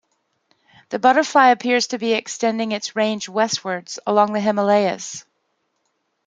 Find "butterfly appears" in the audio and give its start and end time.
0.97-1.85